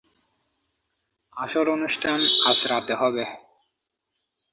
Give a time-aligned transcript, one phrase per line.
[1.37, 2.19] আসল অনুষ্ঠান
[2.45, 3.23] আজ রাতে হবে।